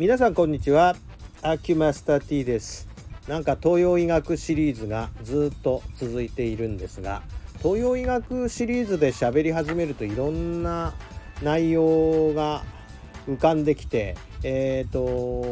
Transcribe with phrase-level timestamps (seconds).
[0.00, 0.96] 皆さんこんにちは
[1.42, 2.88] アキュマスター T です
[3.28, 7.20] なんか東洋医学シリーズがずっと続いているんですが
[7.58, 10.94] 東洋医学シリーズで喋り始めるといろんな
[11.42, 12.62] 内容が
[13.28, 15.00] 浮かんできてえっ、ー、と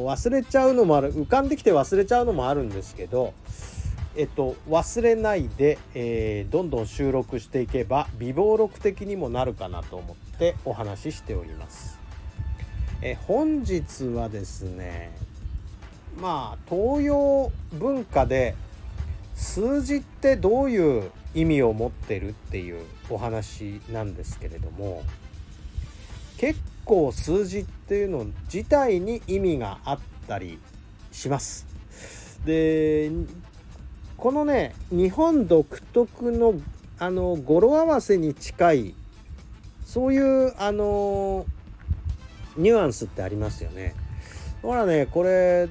[0.09, 3.35] 忘れちゃうのもある浮かんできて忘れちゃうのもあるんですけど
[4.17, 11.98] えっと、忘れないで、えー、どんどん収録していけば微暴録的にもなるかなと思ってお話ししております。
[13.01, 15.13] え本日はですね
[16.21, 18.57] まあ東洋文化で
[19.35, 25.05] 数字ってどういう意味を持ってるっていうお話なんですけれども
[26.39, 30.59] 結構数字っていうの自体に意味があったり
[31.13, 31.67] します。
[32.45, 33.11] で
[34.17, 36.55] このね日本独特の
[36.99, 38.95] あの語呂合わせに近い
[39.85, 41.47] そういうあの
[42.59, 43.95] ニュアンスってありますよね。
[44.63, 45.69] ほらねこれ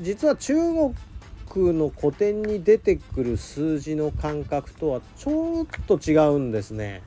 [0.00, 7.02] 実は中国の古典に出てくる数字の感覚とはちょっと違うんですね。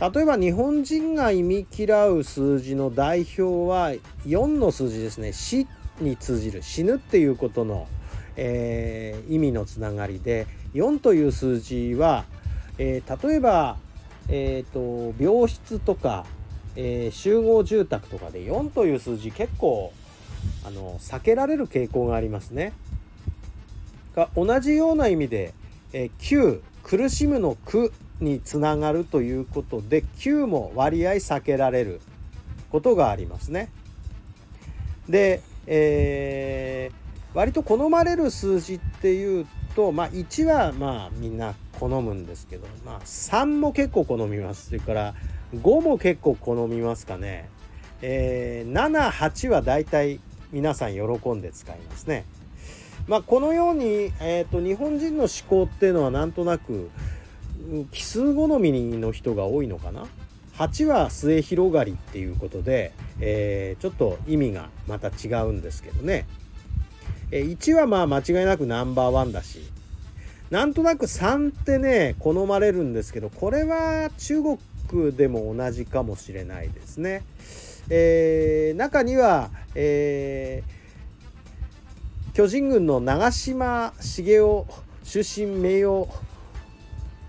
[0.00, 3.92] 例えば日本人が意味嫌う数字の代表は
[4.26, 5.68] 4の数字ですね死
[6.00, 7.86] に通じる死ぬっていうことの、
[8.34, 12.24] えー、意味のつながりで4という数字は、
[12.78, 13.76] えー、例えば、
[14.28, 16.26] えーと病室とか
[16.76, 19.92] えー、集合住宅とかで4という数字結構
[20.64, 22.72] あの避けられる傾向がありますね。
[24.14, 25.54] が同じような意味で、
[25.92, 32.00] えー、9苦しむの苦につながるということで9も割合避けられる
[32.70, 33.70] ことがありますね。
[35.08, 45.14] で、えー、割と好まれる数字っていうと、まあ、1はまあみんな好むんですけど、まあ、3も結構好みますそれから
[45.54, 47.48] 5も結構好みますかね。
[48.00, 52.24] えー、7、8はだいたい皆さん喜んで使いますね。
[53.06, 56.90] まあ、このように、えーと、日本人の思考っていうのはなんとなく
[57.90, 60.06] 奇数好みの人が多いのかな。
[60.58, 66.26] 8は末広がりっていうことで、えー、ちょっと意味がまた違うんですけどね。
[67.30, 69.60] えー、1はまあ間違いなくナンバーワンだし
[70.50, 74.58] なんとなく3ってね好まれるんですけどこれは中国
[75.12, 77.24] でも同じかもしれないですね。
[77.88, 84.64] えー、中には、えー、巨人軍の長嶋茂雄
[85.04, 86.06] 出身名誉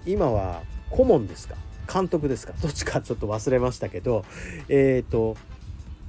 [0.06, 1.56] 今は顧問ですか？
[1.92, 2.54] 監督ですか？
[2.62, 4.26] どっちかちょっと忘れましたけど
[4.70, 5.36] えっ、ー、と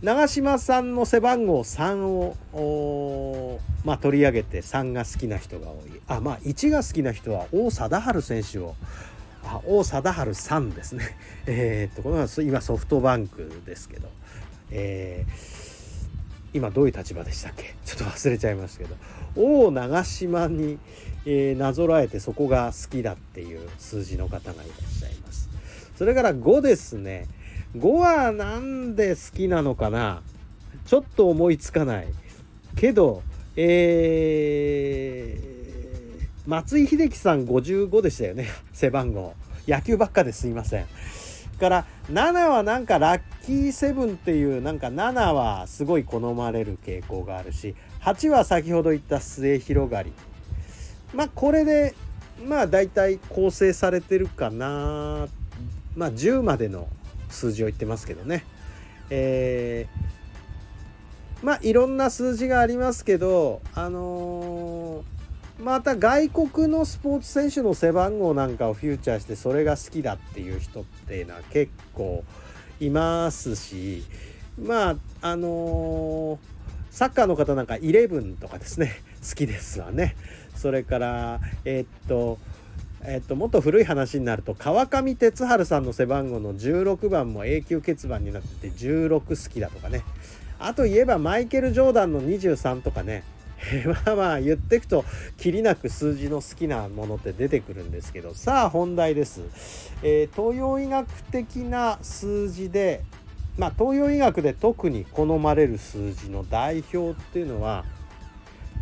[0.02, 6.00] 長嶋さんの背番号3をまあ、取り上げて3が好きな人が多い。
[6.06, 8.74] あまあ1が好きな人は王貞治選手を
[9.66, 11.16] 王貞治さんですね。
[11.46, 14.08] えー、っとこの今ソフトバンクですけど、
[14.70, 17.74] えー、今どういう立場でしたっけ？
[17.84, 18.96] ちょっと忘れちゃいましたけど
[19.36, 20.78] 王長島に、
[21.26, 25.48] えー、なぞらえてそこが好きだっていう数字の方がいらっしゃいます。
[25.96, 27.26] それから5ですね。
[27.76, 30.22] 5はなんで好きなのかな？
[30.86, 32.08] ちょっと思いつかない。
[32.76, 33.22] けど、
[33.56, 35.53] えー
[36.46, 38.48] 松井秀喜さん55でしたよね。
[38.72, 39.34] 背番号。
[39.66, 40.86] 野球ばっかですいません。
[41.58, 50.12] から7はなんかラッキーセブンっていうなんか7はすごい好まれる傾向があるし8は先ほど言った末広がり。
[51.14, 51.94] まあこれで
[52.46, 55.28] まあ大体構成されてるかな。
[55.96, 56.88] まあ10までの
[57.30, 58.44] 数字を言ってますけどね。
[59.08, 65.13] えー、まあいろんな数字がありますけどあのー
[65.58, 72.24] また外国のスポーツ選手の背番号なんかをフューチャーしてそれが好きだっていう人っていうのは結構
[72.80, 74.02] いますし
[74.60, 76.38] まああのー、
[76.90, 80.16] サッカーの方なんか11とかですね 好きですわね。
[80.56, 82.38] それからえー、っと
[83.06, 90.02] えっと、もっと古い話になると川上哲治さんの背番号の16番も永久欠番になってて16好きだとかね
[90.58, 93.22] あと言えばマイケル・ジョーダンの23とかね
[94.06, 95.04] まあまあ言ってくと
[95.36, 103.02] きりなく数字の好きなものって出てくるんですけどさあ本題です、えー、東洋医学的な数字で
[103.56, 107.84] まあ東洋医学で特に好まれる数字の代表っていうのは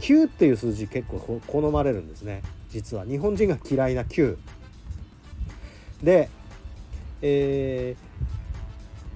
[0.00, 2.42] 9っていう数字結構好まれるんですね。
[2.70, 3.04] 実は。
[3.04, 4.36] 日本人が嫌いな9
[6.02, 6.28] で、
[7.20, 7.94] え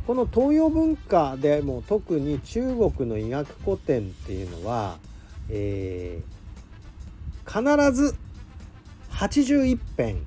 [0.05, 4.99] ー、この東洋文化でも特に中国の医学古典っていうのは
[5.49, 8.15] えー、必ず
[9.11, 10.27] 81編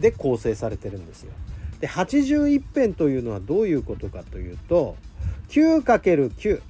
[0.00, 1.32] で構成されてるんですよ。
[1.80, 4.96] で81編というのはどういうことかというと
[5.48, 6.62] 9×9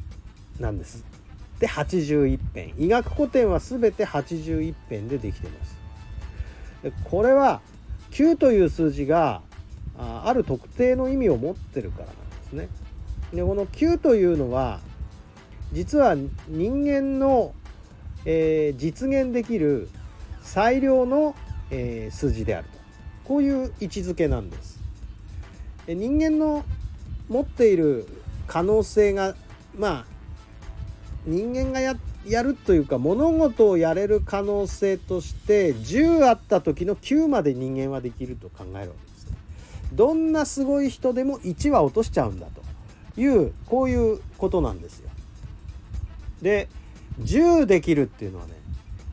[0.60, 1.04] なんです。
[1.58, 5.76] で81編医学古典は全て81編でできてます。
[6.82, 7.60] でこれは
[8.12, 9.42] 9という数字が
[9.98, 12.16] あある特定の意味を持ってるからなんで
[12.48, 12.68] すね。
[13.34, 14.80] でこの9というのは
[15.72, 16.14] 実は
[16.48, 17.54] 人間の、
[18.24, 19.88] えー、実現できる
[20.42, 21.34] 最良の、
[21.70, 22.78] えー、数字であると
[23.24, 24.80] こういう位置づけなんです
[25.86, 26.64] 人間の
[27.28, 28.06] 持っている
[28.46, 29.34] 可能性が
[29.76, 30.04] まあ
[31.24, 31.94] 人間がや
[32.26, 39.36] やるというか物事をやれる可能性として10あった時の9まで人間はできると考えるわけですね。
[39.92, 45.10] どんなすごい人でも1は落としちゃうんだというこういうことなんですよ。
[46.42, 46.68] で
[47.20, 48.52] 10できるっていうのはね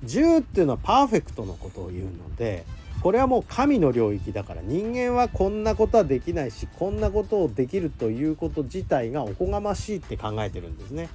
[0.05, 2.65] 10っていうのはパーフェクトのことを言うので
[3.01, 11.09] これはもう神の領域だから人間はこんなことはできないしこんなことをできるということ自体がおこがましいって考えてるんですね。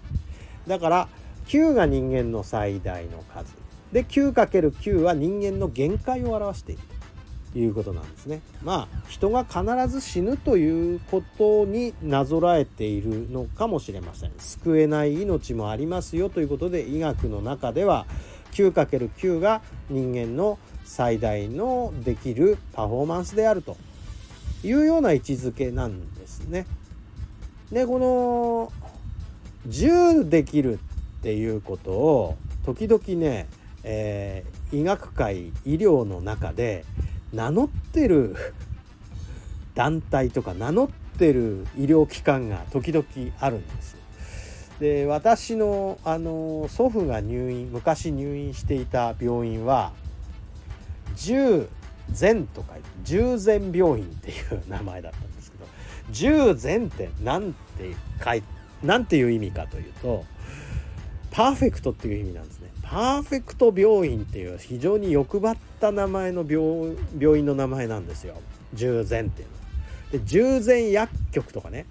[0.66, 1.08] だから
[1.46, 3.54] 9が人間の最大の数。
[3.92, 6.82] で 9×9 は人間の限界を表している
[7.54, 18.06] いうことなんですねまあ人が必ず死ぬということになぞらえているのかもしれません救えない命もありますよということで医学の中では
[18.52, 23.76] 9×9 が人間の最大のできるパフォーマンスであると
[24.62, 26.66] いうような位置づけなんですね。
[27.70, 28.72] でこの
[29.68, 30.78] 10できる
[31.18, 33.48] っていうことを時々ね、
[33.82, 36.84] えー、医学界医療の中で
[37.34, 38.36] 名乗ってる
[39.74, 40.88] 団体とか名乗っ
[41.18, 43.04] てる医療機関が時々
[43.40, 43.96] あるんです。
[44.80, 49.92] で私のあの祖父が入院昔入院していた病院は
[51.14, 51.68] 十
[52.10, 55.64] 全とか十全病院っていう名前だったんですけど
[56.10, 58.42] 十全って何て書い
[58.82, 60.24] 何ていう意味かというと
[61.34, 62.70] パーフェクトっていう意味なんですね。
[62.80, 68.36] パーフェクト病院っていう非常に欲張った名前の病病院の名前なんですよ。
[68.72, 69.60] 十全っていうのは。
[70.12, 71.86] で十全薬局とかね。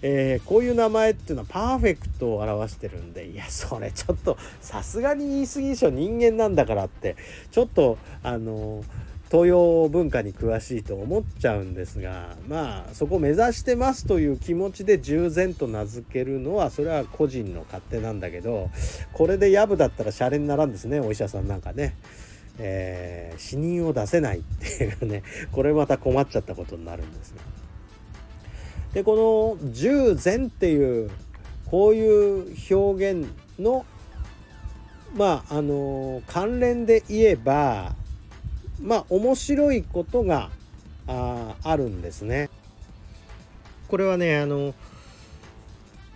[0.00, 7.16] えー、こういう名前っていうのはパーフェクトを表してるんでいやそれちょっとさすがに言い過ぎでしょ人間なんだからって。
[7.50, 8.84] ちょっとあの
[9.30, 18.70] 東洋文化に詳しいと思っちゃうんですがまあそこ目指してますという気持ちで従前と名付けるのはそれは個人の勝手なんだけど
[19.12, 21.96] これでやぶだったらシャレにならんですねお医者さんなんかね。
[22.60, 25.22] えー、死人を出せないっていうね
[25.52, 27.36] これまた困っちゃったことになるんですよ。
[28.94, 31.10] でこの十禅っていう
[31.70, 33.28] こういう表現
[33.58, 33.84] の
[35.14, 37.94] まああの関連で言えば
[38.82, 40.50] まあ面白いことが
[41.06, 42.50] ああるんですね。
[43.88, 44.74] これはねあの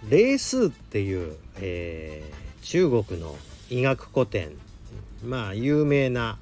[0.08, 3.34] 霊数っていう、えー、中国の
[3.70, 4.50] 医学古典
[5.24, 6.38] まあ有名な、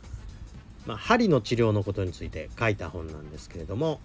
[0.87, 4.01] まあ、針の治療のことについて書いた本なんですけれども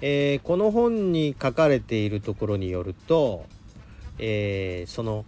[0.00, 3.44] えー、この本に書かれているところによると、
[4.18, 5.24] えー、その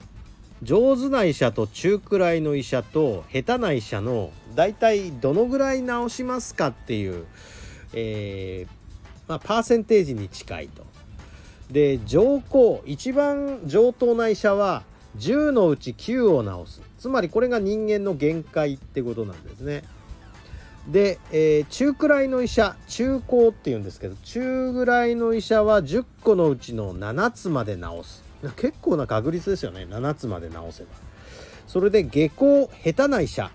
[0.62, 7.26] 上手な医者と中くらいの医者と下手な医者の大体どのぐらい治しますかっていう、
[7.94, 8.72] えー、
[9.26, 10.84] まあ、パーセンテージに近いと。
[11.70, 14.82] で上皇一番上等な医者は
[15.18, 19.84] 10のうち9を治すつまりこれが人間の限界ってことなんですね。
[20.88, 29.86] で、えー、中くらいの医者中高っていうんですけど中ぐらいの医者は10個のうちの7つまで治す結構な確率ですよね。
[29.88, 30.88] 7つまで治せば。
[31.66, 33.50] それで下校下手な医者。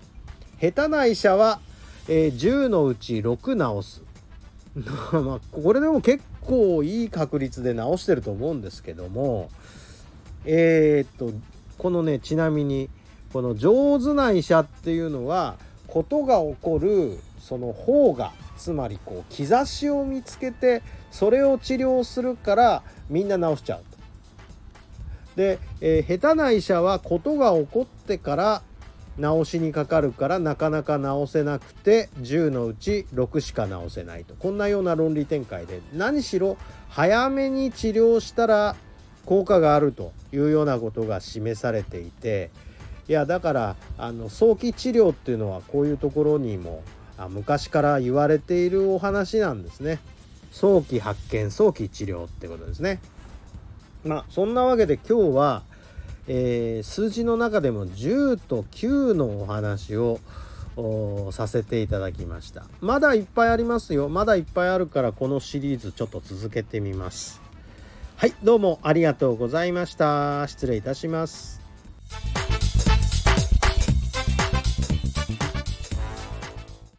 [0.60, 1.60] 下手な医者は、
[2.08, 4.06] えー、10のうち6治す。
[5.12, 9.48] まあこれでも結構いい確率で治してると思うんですけども
[10.44, 11.36] えー、っと
[11.78, 12.90] このねちなみに
[13.32, 23.95] この上手な医者っていうのはことが起こるその方がつまりこう兆しを見つけてそれを治療するからみんな治しちゃうと。
[25.36, 28.62] で、えー、下手な医者はことが起こってから
[29.18, 38.76] 治しにかかるからなかなか治せなくて10のうち6しか治せないとこんなような論理展開で何しろ早めに治療したら
[39.24, 42.50] 効果があるというようなことが示されていて
[43.08, 46.82] いやだからあの早期治療っていうのはこういうところにも
[47.30, 50.00] 昔から言われているお話なんですね。
[50.50, 53.00] 早期発見早期治療ってことですね。
[54.06, 55.62] まあそんなわけで今日は、
[56.28, 60.20] えー、数字の中でも10と9のお話を
[61.32, 62.64] させていただきました。
[62.80, 64.08] まだいっぱいありますよ。
[64.08, 67.40] まだいっぱいあるからこのシリーズちょっと続けてみます。
[68.16, 70.46] はいどうもありがとうございました。
[70.48, 71.65] 失礼いたします。